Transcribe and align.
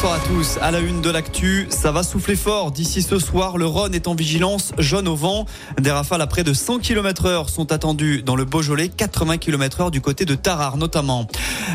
Bonsoir 0.00 0.14
à 0.14 0.28
tous. 0.28 0.58
À 0.62 0.70
la 0.70 0.78
une 0.78 1.00
de 1.00 1.10
l'actu, 1.10 1.66
ça 1.70 1.90
va 1.90 2.04
souffler 2.04 2.36
fort. 2.36 2.70
D'ici 2.70 3.02
ce 3.02 3.18
soir, 3.18 3.58
le 3.58 3.66
Rhône 3.66 3.96
est 3.96 4.06
en 4.06 4.14
vigilance 4.14 4.70
jaune 4.78 5.08
au 5.08 5.16
vent. 5.16 5.44
Des 5.80 5.90
rafales 5.90 6.22
à 6.22 6.28
près 6.28 6.44
de 6.44 6.52
100 6.52 6.78
km 6.78 7.26
heure 7.26 7.50
sont 7.50 7.72
attendues 7.72 8.22
dans 8.22 8.36
le 8.36 8.44
Beaujolais, 8.44 8.90
80 8.90 9.38
km 9.38 9.80
heure 9.80 9.90
du 9.90 10.00
côté 10.00 10.24
de 10.24 10.36
Tarare 10.36 10.76
notamment. 10.76 11.26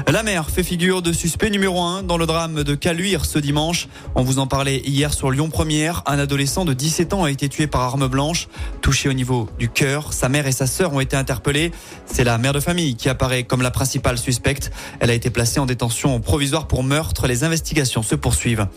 La 0.08 0.24
mer 0.24 0.50
fait 0.50 0.64
figure 0.64 1.02
de 1.02 1.12
suspect 1.12 1.50
numéro 1.50 1.82
1 1.82 2.04
dans 2.04 2.16
le 2.16 2.26
drame 2.26 2.64
de 2.64 2.76
Caluire 2.76 3.26
ce 3.26 3.40
dimanche. 3.40 3.90
On 4.16 4.24
vous 4.24 4.40
en 4.40 4.48
parlait 4.48 4.82
hier 4.86 5.14
sur 5.14 5.30
Lyon 5.30 5.50
Première. 5.50 6.02
Un 6.06 6.18
adolescent 6.18 6.64
de 6.64 6.72
17 6.72 7.14
ans 7.14 7.26
a 7.26 7.32
été 7.32 7.50
tué 7.50 7.68
par 7.68 7.82
arme 7.82 8.08
blanche, 8.08 8.48
touché 8.82 9.10
au 9.10 9.14
niveau 9.14 9.50
du 9.60 9.68
cœur. 9.68 10.14
Sa 10.14 10.30
mère 10.30 10.48
et 10.48 10.54
sa 10.54 10.66
sœur 10.66 10.94
ont 10.94 11.02
été 11.02 11.18
interpellées. 11.18 11.74
C'est 12.06 12.24
la 12.24 12.38
mère 12.38 12.54
de 12.54 12.62
famille 12.62 12.96
qui 12.96 13.10
apparaît 13.10 13.44
comme 13.44 13.62
la 13.62 13.72
principale 13.72 14.18
suspecte. 14.18 14.72
Elle 15.02 15.10
a 15.10 15.14
été 15.14 15.30
placée 15.30 15.60
en 15.60 15.66
détention 15.66 16.22
provisoire 16.22 16.68
pour 16.68 16.84
meurtre. 16.84 17.28
Les 17.28 17.44
investigations 17.44 18.02
se 18.14 18.16
poursuivent. 18.16 18.68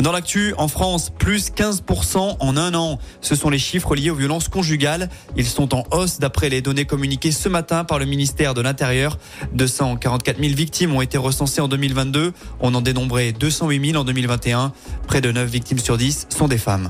Dans 0.00 0.12
l'actu, 0.12 0.54
en 0.56 0.68
France, 0.68 1.10
plus 1.18 1.50
15% 1.50 2.36
en 2.38 2.56
un 2.56 2.74
an. 2.74 3.00
Ce 3.20 3.34
sont 3.34 3.50
les 3.50 3.58
chiffres 3.58 3.96
liés 3.96 4.10
aux 4.10 4.14
violences 4.14 4.46
conjugales. 4.48 5.10
Ils 5.36 5.46
sont 5.46 5.74
en 5.74 5.82
hausse 5.90 6.20
d'après 6.20 6.48
les 6.48 6.60
données 6.60 6.84
communiquées 6.84 7.32
ce 7.32 7.48
matin 7.48 7.82
par 7.82 7.98
le 7.98 8.04
ministère 8.04 8.54
de 8.54 8.60
l'Intérieur. 8.60 9.18
244 9.52 10.38
000 10.40 10.54
victimes 10.54 10.94
ont 10.94 11.00
été 11.00 11.18
recensées 11.18 11.60
en 11.60 11.66
2022. 11.66 12.32
On 12.60 12.72
en 12.74 12.80
dénombrait 12.82 13.32
208 13.32 13.90
000 13.90 14.00
en 14.00 14.04
2021. 14.04 14.72
Près 15.08 15.20
de 15.20 15.32
9 15.32 15.50
victimes 15.50 15.78
sur 15.78 15.96
10 15.96 16.28
sont 16.28 16.46
des 16.46 16.58
femmes. 16.58 16.88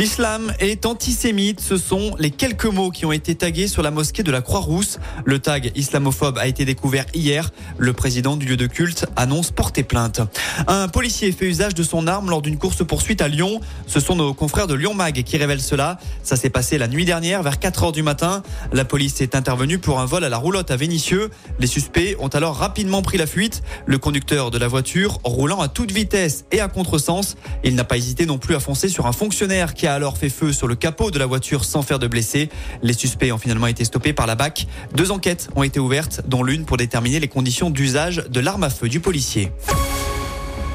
L'islam 0.00 0.54
est 0.60 0.86
antisémite, 0.86 1.60
ce 1.60 1.76
sont 1.76 2.16
les 2.18 2.30
quelques 2.30 2.64
mots 2.64 2.90
qui 2.90 3.04
ont 3.04 3.12
été 3.12 3.34
tagués 3.34 3.68
sur 3.68 3.82
la 3.82 3.90
mosquée 3.90 4.22
de 4.22 4.30
la 4.30 4.40
Croix-Rousse. 4.40 4.98
Le 5.26 5.40
tag 5.40 5.72
islamophobe 5.74 6.38
a 6.38 6.46
été 6.46 6.64
découvert 6.64 7.04
hier. 7.12 7.50
Le 7.76 7.92
président 7.92 8.38
du 8.38 8.46
lieu 8.46 8.56
de 8.56 8.66
culte 8.66 9.04
annonce 9.14 9.50
porter 9.50 9.82
plainte. 9.82 10.22
Un 10.68 10.88
policier 10.88 11.32
fait 11.32 11.44
usage 11.44 11.74
de 11.74 11.82
son 11.82 12.06
arme 12.06 12.30
lors 12.30 12.40
d'une 12.40 12.56
course-poursuite 12.56 13.20
à 13.20 13.28
Lyon. 13.28 13.60
Ce 13.86 14.00
sont 14.00 14.16
nos 14.16 14.32
confrères 14.32 14.66
de 14.66 14.72
Lyon 14.72 14.94
Mag 14.94 15.22
qui 15.22 15.36
révèlent 15.36 15.60
cela. 15.60 15.98
Ça 16.22 16.36
s'est 16.36 16.48
passé 16.48 16.78
la 16.78 16.88
nuit 16.88 17.04
dernière 17.04 17.42
vers 17.42 17.58
4 17.58 17.84
heures 17.84 17.92
du 17.92 18.02
matin. 18.02 18.42
La 18.72 18.86
police 18.86 19.20
est 19.20 19.34
intervenue 19.34 19.78
pour 19.78 20.00
un 20.00 20.06
vol 20.06 20.24
à 20.24 20.30
la 20.30 20.38
roulotte 20.38 20.70
à 20.70 20.76
Vénissieux. 20.76 21.28
Les 21.58 21.66
suspects 21.66 22.16
ont 22.20 22.28
alors 22.28 22.56
rapidement 22.56 23.02
pris 23.02 23.18
la 23.18 23.26
fuite. 23.26 23.60
Le 23.84 23.98
conducteur 23.98 24.50
de 24.50 24.56
la 24.56 24.66
voiture 24.66 25.18
roulant 25.24 25.60
à 25.60 25.68
toute 25.68 25.92
vitesse 25.92 26.46
et 26.52 26.60
à 26.60 26.68
contresens. 26.68 27.36
Il 27.64 27.74
n'a 27.74 27.84
pas 27.84 27.98
hésité 27.98 28.24
non 28.24 28.38
plus 28.38 28.54
à 28.54 28.60
foncer 28.60 28.88
sur 28.88 29.04
un 29.04 29.12
fonctionnaire 29.12 29.74
qui 29.74 29.86
a 29.86 29.89
alors 29.94 30.16
fait 30.16 30.28
feu 30.28 30.52
sur 30.52 30.66
le 30.66 30.74
capot 30.74 31.10
de 31.10 31.18
la 31.18 31.26
voiture 31.26 31.64
sans 31.64 31.82
faire 31.82 31.98
de 31.98 32.06
blessés. 32.06 32.48
Les 32.82 32.92
suspects 32.92 33.32
ont 33.32 33.38
finalement 33.38 33.66
été 33.66 33.84
stoppés 33.84 34.12
par 34.12 34.26
la 34.26 34.34
BAC. 34.34 34.66
Deux 34.94 35.10
enquêtes 35.10 35.48
ont 35.56 35.62
été 35.62 35.80
ouvertes, 35.80 36.22
dont 36.26 36.42
l'une 36.42 36.64
pour 36.64 36.76
déterminer 36.76 37.20
les 37.20 37.28
conditions 37.28 37.70
d'usage 37.70 38.24
de 38.28 38.40
l'arme 38.40 38.64
à 38.64 38.70
feu 38.70 38.88
du 38.88 39.00
policier. 39.00 39.50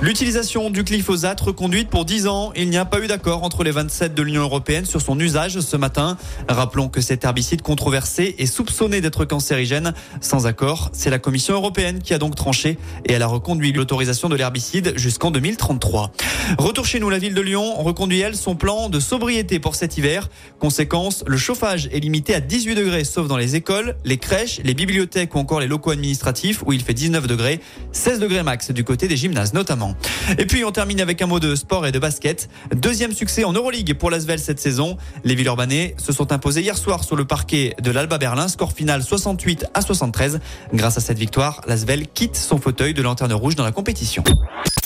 L'utilisation 0.05 0.69
du 0.69 0.83
glyphosate 0.83 1.41
reconduite 1.41 1.89
pour 1.89 2.05
10 2.05 2.27
ans. 2.27 2.53
Il 2.55 2.69
n'y 2.69 2.77
a 2.77 2.85
pas 2.85 2.99
eu 2.99 3.07
d'accord 3.07 3.41
entre 3.41 3.63
les 3.63 3.71
27 3.71 4.13
de 4.13 4.21
l'Union 4.21 4.43
européenne 4.43 4.85
sur 4.85 5.01
son 5.01 5.19
usage 5.19 5.59
ce 5.59 5.77
matin. 5.77 6.15
Rappelons 6.47 6.89
que 6.89 7.01
cet 7.01 7.23
herbicide 7.23 7.63
controversé 7.63 8.35
est 8.37 8.45
soupçonné 8.45 9.01
d'être 9.01 9.25
cancérigène. 9.25 9.95
Sans 10.21 10.45
accord, 10.45 10.91
c'est 10.93 11.09
la 11.09 11.17
Commission 11.17 11.55
européenne 11.55 12.03
qui 12.03 12.13
a 12.13 12.19
donc 12.19 12.35
tranché 12.35 12.77
et 13.05 13.13
elle 13.13 13.23
a 13.23 13.27
reconduit 13.27 13.73
l'autorisation 13.73 14.29
de 14.29 14.35
l'herbicide 14.35 14.93
jusqu'en 14.95 15.31
2033. 15.31 16.11
Retour 16.59 16.85
chez 16.85 16.99
nous, 16.99 17.09
la 17.09 17.17
ville 17.17 17.33
de 17.33 17.41
Lyon 17.41 17.73
reconduit 17.81 18.19
elle 18.19 18.35
son 18.35 18.55
plan 18.55 18.89
de 18.89 18.99
sobriété 18.99 19.57
pour 19.57 19.73
cet 19.73 19.97
hiver. 19.97 20.29
Conséquence, 20.59 21.23
le 21.25 21.37
chauffage 21.37 21.89
est 21.91 21.99
limité 21.99 22.35
à 22.35 22.41
18 22.41 22.75
degrés 22.75 23.05
sauf 23.05 23.27
dans 23.27 23.37
les 23.37 23.55
écoles, 23.55 23.95
les 24.05 24.19
crèches, 24.19 24.61
les 24.63 24.75
bibliothèques 24.75 25.33
ou 25.33 25.39
encore 25.39 25.61
les 25.61 25.67
locaux 25.67 25.89
administratifs 25.89 26.61
où 26.63 26.73
il 26.73 26.83
fait 26.83 26.93
19 26.93 27.25
degrés, 27.25 27.59
16 27.91 28.19
degrés 28.19 28.43
max 28.43 28.69
du 28.69 28.83
côté 28.83 29.07
des 29.07 29.17
gymnases 29.17 29.55
notamment. 29.55 29.94
Et 30.37 30.45
puis 30.45 30.63
on 30.63 30.71
termine 30.71 31.01
avec 31.01 31.21
un 31.21 31.27
mot 31.27 31.39
de 31.39 31.55
sport 31.55 31.85
et 31.85 31.91
de 31.91 31.99
basket. 31.99 32.49
Deuxième 32.75 33.13
succès 33.13 33.43
en 33.43 33.53
Euroleague 33.53 33.93
pour 33.93 34.09
l'Asvel 34.09 34.39
cette 34.39 34.59
saison. 34.59 34.97
Les 35.23 35.35
Villeurbanais 35.35 35.95
se 35.97 36.11
sont 36.11 36.31
imposés 36.31 36.61
hier 36.61 36.77
soir 36.77 37.03
sur 37.03 37.15
le 37.15 37.25
parquet 37.25 37.75
de 37.81 37.91
l'Alba 37.91 38.17
Berlin, 38.17 38.47
score 38.47 38.73
final 38.73 39.03
68 39.03 39.65
à 39.73 39.81
73. 39.81 40.39
Grâce 40.73 40.97
à 40.97 41.01
cette 41.01 41.19
victoire, 41.19 41.61
l'Asvel 41.67 42.07
quitte 42.07 42.35
son 42.35 42.59
fauteuil 42.59 42.93
de 42.93 43.01
lanterne 43.01 43.33
rouge 43.33 43.55
dans 43.55 43.63
la 43.63 43.71
compétition. 43.71 44.23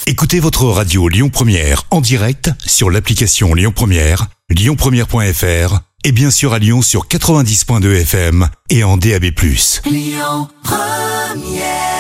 Écoutez 0.08 0.40
votre 0.40 0.66
radio 0.66 1.08
Lyon 1.08 1.30
Première 1.30 1.84
en 1.92 2.02
direct 2.02 2.52
sur 2.66 2.90
l'application 2.90 3.54
Lyon 3.54 3.72
Première, 3.74 4.28
lyonpremière.fr 4.50 5.80
et 6.04 6.12
bien 6.12 6.32
sûr 6.32 6.54
à 6.54 6.60
Lyon 6.60 6.82
sur 6.82 7.08
90.2 7.08 8.02
FM 8.02 8.48
et 8.70 8.84
en 8.84 8.98
DAB+. 8.98 9.26
Lyon 9.86 10.48
Première 10.64 11.99